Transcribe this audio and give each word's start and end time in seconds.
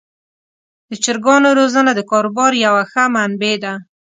د 0.89 0.91
چرګانو 1.03 1.49
روزنه 1.59 1.91
د 1.95 2.01
کاروبار 2.11 2.51
یوه 2.65 2.83
ښه 2.91 3.03
منبع 3.13 3.55
ده. 3.63 3.73